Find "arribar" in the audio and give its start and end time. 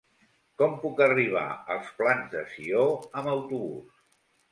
1.05-1.43